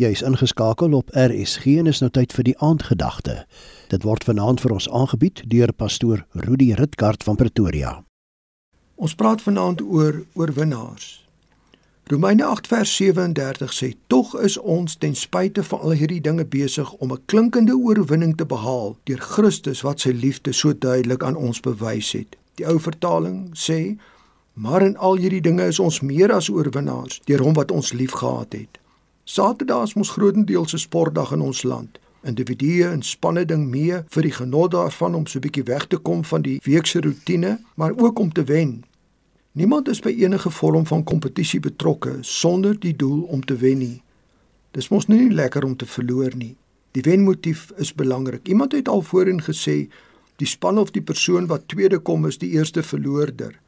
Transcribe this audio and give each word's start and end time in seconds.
Jy 0.00 0.08
is 0.14 0.22
ingeskakel 0.24 0.94
op 0.96 1.10
RSG 1.12 1.74
en 1.76 1.88
is 1.90 1.98
nou 2.00 2.08
tyd 2.08 2.32
vir 2.32 2.46
die 2.46 2.54
aandgedagte. 2.64 3.34
Dit 3.92 4.06
word 4.08 4.24
vanaand 4.24 4.62
vir 4.64 4.72
ons 4.72 4.86
aangebied 4.96 5.42
deur 5.52 5.72
pastoor 5.76 6.22
Rudi 6.46 6.70
Ritkart 6.78 7.26
van 7.28 7.36
Pretoria. 7.36 7.90
Ons 8.96 9.12
praat 9.14 9.44
vanaand 9.44 9.82
oor 9.84 10.22
oorwinnaars. 10.40 11.10
Romeine 12.08 12.48
8 12.48 12.72
vers 12.72 12.94
37 12.96 13.76
sê: 13.76 13.92
"Tog 14.06 14.32
is 14.40 14.56
ons 14.56 14.96
ten 14.96 15.14
spyte 15.14 15.62
van 15.68 15.80
al 15.80 15.92
hierdie 16.00 16.20
dinge 16.20 16.46
besig 16.46 16.92
om 16.92 17.12
'n 17.12 17.22
klinkende 17.26 17.76
oorwinning 17.76 18.36
te 18.36 18.46
behaal 18.46 18.96
deur 19.04 19.20
Christus 19.20 19.82
wat 19.82 20.00
sy 20.00 20.16
liefde 20.16 20.52
so 20.52 20.72
duidelik 20.78 21.22
aan 21.22 21.36
ons 21.36 21.60
bewys 21.60 22.12
het." 22.12 22.36
Die 22.54 22.66
ou 22.66 22.80
vertaling 22.80 23.50
sê: 23.52 23.98
"Maar 24.52 24.82
in 24.82 24.96
al 24.96 25.16
hierdie 25.16 25.44
dinge 25.44 25.66
is 25.66 25.78
ons 25.78 26.00
meer 26.00 26.32
as 26.32 26.48
oorwinnaars 26.48 27.20
deur 27.24 27.40
hom 27.40 27.52
wat 27.52 27.70
ons 27.70 27.92
liefgehad 27.92 28.52
het." 28.52 28.80
Saterdag 29.24 29.82
is 29.82 29.94
mos 29.94 30.10
grootendeels 30.10 30.72
'n 30.72 30.78
sportdag 30.78 31.32
in 31.32 31.40
ons 31.40 31.62
land. 31.62 31.98
Individue 32.22 32.84
en 32.84 33.02
spanne 33.02 33.44
ding 33.44 33.68
mee 33.68 34.02
vir 34.08 34.22
die 34.22 34.32
genot 34.32 34.70
daarvan 34.70 35.14
om 35.14 35.26
so 35.26 35.38
'n 35.38 35.40
bietjie 35.40 35.64
weg 35.64 35.86
te 35.86 35.96
kom 35.96 36.24
van 36.24 36.42
die 36.42 36.60
weekse 36.64 37.00
rotine, 37.00 37.60
maar 37.74 37.92
ook 37.96 38.18
om 38.18 38.32
te 38.32 38.44
wen. 38.44 38.84
Niemand 39.52 39.88
is 39.88 40.00
by 40.00 40.08
enige 40.08 40.50
vorm 40.50 40.86
van 40.86 41.04
kompetisie 41.04 41.60
betrokke 41.60 42.18
sonder 42.20 42.80
die 42.80 42.96
doel 42.96 43.22
om 43.22 43.44
te 43.44 43.56
wen 43.56 43.78
nie. 43.78 44.02
Dis 44.70 44.88
mos 44.88 45.06
nie 45.06 45.30
lekker 45.30 45.64
om 45.64 45.76
te 45.76 45.86
verloor 45.86 46.36
nie. 46.36 46.56
Die 46.90 47.02
wenmotief 47.02 47.70
is 47.76 47.94
belangrik. 47.94 48.48
Iemand 48.48 48.72
het 48.72 48.88
al 48.88 49.02
voorheen 49.02 49.42
gesê 49.42 49.88
die 50.36 50.46
span 50.46 50.78
of 50.78 50.90
die 50.90 51.02
persoon 51.02 51.46
wat 51.46 51.68
tweede 51.68 51.98
kom 51.98 52.26
is 52.26 52.38
die 52.38 52.50
eerste 52.50 52.82
verloorder. 52.82 53.58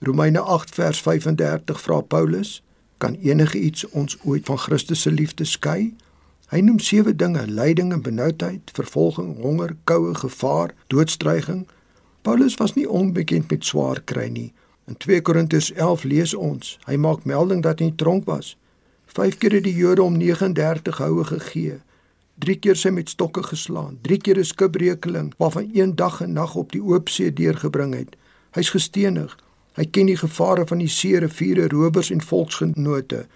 Romeine 0.00 0.40
8 0.40 0.74
vers 0.74 1.00
35 1.00 1.80
vra 1.80 2.00
Paulus 2.00 2.62
kan 3.02 3.18
enige 3.18 3.58
iets 3.58 3.88
ons 3.90 4.16
ooit 4.22 4.46
van 4.46 4.58
Christus 4.58 5.00
se 5.02 5.10
liefde 5.10 5.44
skei? 5.44 5.94
Hy 6.52 6.60
noem 6.60 6.78
sewe 6.78 7.14
dinge: 7.16 7.42
lyding 7.48 7.92
en 7.92 8.02
benoudheid, 8.02 8.70
vervolging, 8.76 9.34
honger, 9.42 9.74
koue, 9.84 10.14
gevaar, 10.14 10.74
doodstryging. 10.86 11.66
Paulus 12.22 12.54
was 12.60 12.74
nie 12.78 12.86
onbekend 12.88 13.50
met 13.50 13.64
swaar 13.64 14.02
kry 14.04 14.28
nie. 14.28 14.52
In 14.86 14.96
2 14.96 15.22
Korintiërs 15.22 15.72
11 15.72 16.04
lees 16.04 16.34
ons, 16.34 16.76
hy 16.86 16.96
maak 16.96 17.24
melding 17.24 17.62
dat 17.64 17.80
hy 17.82 17.90
tronk 17.96 18.28
was. 18.30 18.56
5 19.16 19.38
keer 19.42 19.56
het 19.58 19.66
die 19.66 19.74
Jode 19.74 20.04
hom 20.04 20.18
39 20.20 21.00
houe 21.02 21.24
gegee. 21.24 21.80
3 22.44 22.56
keer 22.58 22.78
sy 22.78 22.92
met 22.94 23.10
stokke 23.10 23.42
geslaan, 23.42 23.98
3 24.06 24.18
keer 24.18 24.38
'n 24.38 24.44
skipbrekeling 24.44 25.32
waarvan 25.38 25.70
een 25.74 25.96
dag 25.96 26.20
en 26.20 26.32
nag 26.32 26.54
op 26.54 26.72
die 26.72 26.82
oop 26.82 27.08
see 27.08 27.32
deurgebring 27.32 27.94
het. 27.94 28.16
Hy's 28.54 28.70
gestenig, 28.70 29.36
Hy 29.74 29.84
ken 29.84 30.06
die 30.06 30.16
gevare 30.16 30.66
van 30.66 30.78
die 30.78 30.88
see, 30.88 31.18
riviere, 31.18 31.68
rowers 31.68 32.10
en 32.10 32.20
volksgenote. 32.20 33.26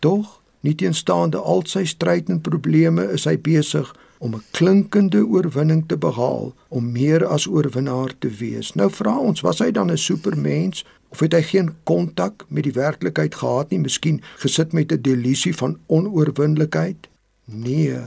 Tog, 0.00 0.40
nie 0.60 0.74
teenstaande 0.74 1.38
al 1.38 1.62
sy 1.66 1.84
stryd 1.84 2.28
en 2.28 2.40
probleme, 2.40 3.06
is 3.14 3.24
hy 3.24 3.36
besig 3.38 3.92
om 4.20 4.34
'n 4.34 4.44
klinkende 4.50 5.24
oorwinning 5.24 5.84
te 5.88 5.96
behaal, 5.96 6.54
om 6.68 6.92
meer 6.92 7.26
as 7.26 7.46
oorwinnaar 7.46 8.12
te 8.18 8.28
wees. 8.28 8.74
Nou 8.74 8.90
vra 8.90 9.18
ons, 9.18 9.40
was 9.40 9.58
hy 9.58 9.70
dan 9.70 9.90
'n 9.90 9.96
supermens 9.96 10.84
of 11.08 11.20
het 11.20 11.32
hy 11.32 11.42
geen 11.42 11.74
kontak 11.84 12.44
met 12.48 12.64
die 12.64 12.72
werklikheid 12.72 13.34
gehad 13.34 13.70
nie, 13.70 13.78
miskien 13.78 14.22
gesit 14.36 14.72
met 14.72 14.92
'n 14.92 15.02
delusie 15.02 15.56
van 15.56 15.78
onoorwinlikheid? 15.86 17.08
Nee. 17.44 17.98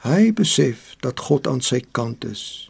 Hy 0.00 0.32
besef 0.32 0.96
dat 1.00 1.20
God 1.20 1.46
aan 1.46 1.60
sy 1.60 1.84
kant 1.90 2.24
is. 2.24 2.69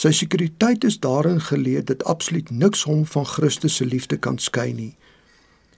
Sy 0.00 0.14
sekuriteit 0.16 0.84
is 0.88 0.96
daarin 1.04 1.42
geleë 1.44 1.82
dat 1.90 2.04
absoluut 2.08 2.50
niks 2.50 2.86
hom 2.88 3.02
van 3.04 3.26
Christus 3.28 3.74
se 3.76 3.84
liefde 3.84 4.16
kan 4.16 4.38
skei 4.40 4.72
nie. 4.72 4.94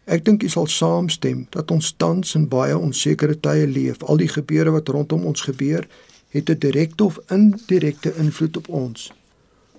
Ek 0.07 0.23
dink 0.23 0.45
jy 0.47 0.51
sal 0.53 0.69
saamstem 0.71 1.41
dat 1.51 1.73
ons 1.75 1.89
tans 1.99 2.37
in 2.39 2.45
baie 2.53 2.77
onsekere 2.79 3.35
tye 3.43 3.67
leef. 3.67 4.05
Al 4.07 4.23
die 4.23 4.31
gebeure 4.31 4.77
wat 4.77 4.93
rondom 4.95 5.27
ons 5.27 5.43
gebeur, 5.49 5.89
het 6.31 6.51
'n 6.51 6.59
direkte 6.59 7.05
of 7.05 7.19
indirekte 7.31 8.15
invloed 8.15 8.57
op 8.57 8.69
ons. 8.69 9.11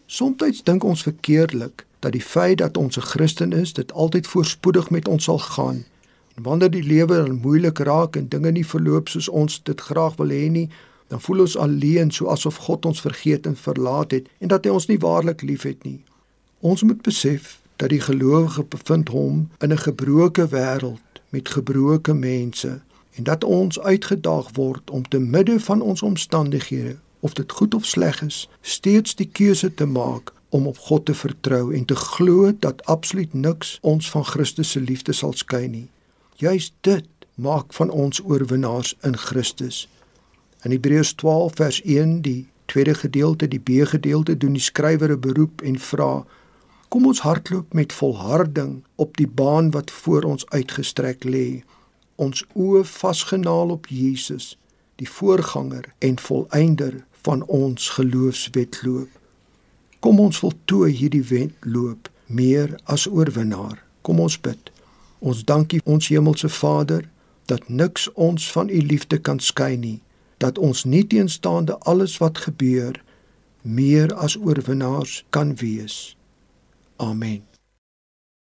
Somstyds 0.06 0.64
dink 0.64 0.84
ons 0.84 1.04
verkeerdelik 1.04 1.86
dat 2.00 2.12
die 2.12 2.28
feit 2.34 2.58
dat 2.58 2.78
ons 2.78 2.98
'n 2.98 3.08
Christen 3.14 3.54
is, 3.54 3.74
dit 3.74 3.94
altyd 3.94 4.28
voorspoedig 4.28 4.90
met 4.90 5.08
ons 5.08 5.24
sal 5.24 5.40
gaan. 5.40 5.86
En 6.36 6.44
wanneer 6.44 6.72
die 6.72 6.84
lewe 6.84 7.32
moeilik 7.32 7.80
raak 7.80 8.16
en 8.16 8.28
dinge 8.28 8.52
nie 8.52 8.68
verloop 8.68 9.08
soos 9.08 9.30
ons 9.30 9.64
dit 9.64 9.82
graag 9.82 10.16
wil 10.16 10.30
hê 10.30 10.50
nie, 10.50 10.70
dan 11.08 11.22
voel 11.22 11.40
ons 11.40 11.58
alleen 11.58 12.12
so 12.12 12.28
asof 12.28 12.56
God 12.56 12.86
ons 12.86 13.02
vergeet 13.02 13.46
en 13.46 13.56
verlaat 13.56 14.12
het 14.12 14.30
en 14.40 14.48
dat 14.48 14.66
hy 14.66 14.72
ons 14.72 14.88
nie 14.88 15.00
waarlik 15.00 15.42
liefhet 15.42 15.84
nie. 15.84 16.00
Ons 16.60 16.84
moet 16.84 17.02
besef 17.02 17.60
dat 17.76 17.90
die 17.90 18.02
gelowige 18.02 18.64
bevind 18.64 19.10
hom 19.10 19.50
in 19.60 19.72
'n 19.72 19.78
gebroke 19.78 20.48
wêreld 20.48 21.22
met 21.30 21.50
gebroke 21.50 22.14
mense 22.14 22.82
en 23.16 23.24
dat 23.24 23.44
ons 23.44 23.80
uitgedaag 23.80 24.50
word 24.54 24.90
om 24.90 25.08
te 25.08 25.20
midde 25.20 25.60
van 25.60 25.82
ons 25.82 26.02
omstandighede 26.02 26.98
of 27.20 27.34
dit 27.34 27.52
goed 27.52 27.74
of 27.74 27.86
sleg 27.86 28.22
is, 28.22 28.50
steeds 28.62 29.16
die 29.16 29.30
keuse 29.32 29.74
te 29.74 29.86
maak 29.86 30.34
om 30.50 30.68
op 30.68 30.78
God 30.78 31.06
te 31.06 31.14
vertrou 31.14 31.74
en 31.76 31.86
te 31.86 31.96
glo 31.96 32.52
dat 32.60 32.86
absoluut 32.86 33.34
niks 33.34 33.78
ons 33.82 34.10
van 34.10 34.26
Christus 34.26 34.72
se 34.72 34.80
liefde 34.80 35.14
sal 35.14 35.34
skei 35.34 35.68
nie. 35.68 35.88
Juist 36.36 36.74
dit 36.82 37.08
maak 37.36 37.74
van 37.74 37.90
ons 37.90 38.22
oorwinnaars 38.22 38.96
in 39.02 39.18
Christus. 39.18 39.88
In 40.64 40.72
Hebreërs 40.72 41.14
12 41.14 41.56
vers 41.56 41.82
1, 41.82 42.22
die 42.22 42.48
tweede 42.66 42.94
gedeelte, 42.94 43.48
die 43.48 43.60
B 43.60 43.84
gedeelte, 43.84 44.38
doen 44.38 44.54
die 44.54 44.62
skrywer 44.62 45.12
'n 45.12 45.20
beroep 45.20 45.62
en 45.62 45.80
vra: 45.80 46.26
Kom 46.88 47.06
ons 47.06 47.20
hardloop 47.20 47.74
met 47.74 47.94
volharding 47.94 48.84
op 48.96 49.18
die 49.18 49.28
baan 49.28 49.72
wat 49.72 49.92
voor 49.92 50.24
ons 50.24 50.50
uitgestrek 50.50 51.24
lê. 51.24 51.64
Ons 52.16 52.46
oë 52.54 52.84
vasgenaal 52.84 53.70
op 53.70 53.88
Jesus, 53.88 54.58
die 54.96 55.10
voorganger 55.10 55.94
en 56.00 56.20
volëinder 56.20 57.06
van 57.22 57.46
ons 57.46 57.90
geloofswetloop. 57.90 59.10
Kom 60.00 60.20
ons 60.20 60.38
voltooi 60.38 60.92
hierdie 60.92 61.24
wedloop 61.24 62.10
meer 62.26 62.80
as 62.84 63.08
oorwinnaar. 63.08 63.84
Kom 64.02 64.20
ons 64.20 64.42
bid. 64.42 64.72
Ons 65.20 65.44
dankie 65.44 65.82
ons 65.84 66.08
hemelse 66.08 66.50
Vader 66.50 67.10
dat 67.46 67.70
niks 67.70 68.14
ons 68.14 68.52
van 68.52 68.70
u 68.70 68.82
liefde 68.82 69.20
kan 69.20 69.40
skei 69.40 69.78
nie 69.78 70.03
dat 70.44 70.58
ons 70.58 70.84
nie 70.84 71.06
teenstaande 71.08 71.78
alles 71.80 72.18
wat 72.20 72.38
gebeur 72.38 73.00
meer 73.64 74.14
as 74.14 74.36
oorwinnaars 74.38 75.24
kan 75.30 75.56
wees. 75.56 76.18
Amen. 76.96 77.44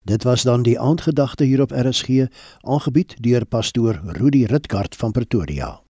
Dit 0.04 0.24
was 0.24 0.42
dan 0.42 0.64
die 0.66 0.80
aandgedagte 0.80 1.44
hier 1.44 1.62
op 1.62 1.72
RSG, 1.72 2.26
aangebied 2.62 3.16
deur 3.22 3.46
pastoor 3.46 4.02
Rudi 4.18 4.46
Ritkart 4.46 4.96
van 4.96 5.12
Pretoria. 5.12 5.82